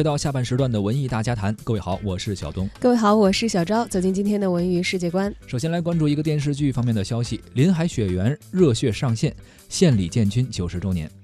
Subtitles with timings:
[0.00, 1.54] 回到下半时段的文艺大家谈。
[1.62, 2.66] 各位好，我是小东。
[2.80, 3.86] 各位好，我是小昭。
[3.86, 5.30] 走进今天的文娱世界观。
[5.46, 9.36] 首先来关注一个电视剧方面的消息：《林海雪原》热血上线，
[9.68, 11.19] 献礼建军九十周年。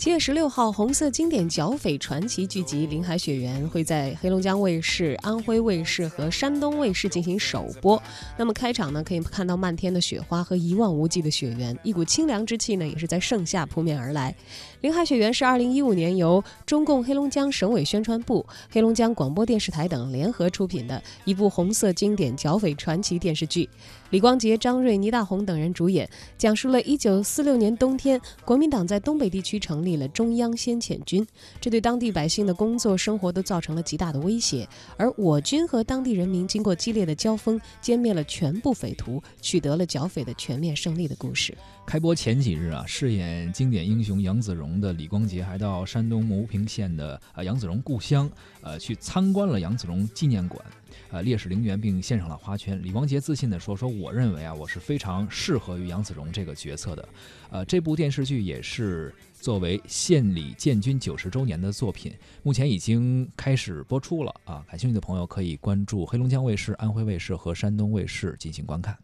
[0.00, 8.02] 七月十六号，红色经典剿匪传奇剧集《林海雪原》会在黑龙江卫视、安徽卫视和山东卫视进行首播。
[8.38, 14.32] 那么开场呢，可以看到漫天的雪花和一望无际的雪原，一股清凉之气呢，也是在盛夏扑面而来。
[14.80, 23.68] 《林海雪原》是二零一五年由中共黑龙江省委宣传部、黑龙江广播电视台等联合出品的一部红色经典剿匪传奇电视剧。
[24.08, 31.26] 李光洁、张瑞、倪大红等人主演，讲述了一九四六年冬天，国民党在东北地区成立立了中央先遣军，
[31.60, 34.68] 这对当地百姓的工作生活都造成了极大的威胁。
[34.96, 41.56] 而我军和当地人民经过激烈的交锋，歼灭了全部匪徒，取得了剿匪的全面胜利的故事。
[41.84, 48.30] 开播前几日啊，饰演经典英雄杨子荣的李光洁还到山东牟平县的啊杨子荣故乡，
[48.60, 50.64] 呃，去参观了杨子荣纪念馆，
[51.10, 52.80] 呃，烈士陵园，并献上了花圈。
[52.80, 57.08] 李光洁自信地说：“说我认为啊，我是非常适合于杨子荣这个角色的。”
[57.50, 64.64] 呃，这部电视剧也是作为献礼建军九十周年的作品，目前已经开始播出了啊。
[64.68, 68.96] 感兴趣的朋友可以关注黑龙江卫视、安徽卫视和山东卫视进行观看。